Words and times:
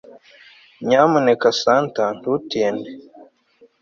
nyamuneka 0.87 1.47
santa, 1.61 2.03
ntutinde 2.19 2.89